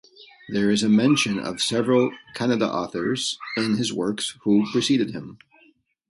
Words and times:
There 0.49 0.71
is 0.71 0.81
a 0.81 0.89
mention 0.89 1.37
of 1.37 1.61
several 1.61 2.11
Kannada 2.35 2.67
authors 2.67 3.37
in 3.55 3.77
his 3.77 3.93
works 3.93 4.35
who 4.41 4.65
preceded 4.71 5.11
him. 5.11 5.37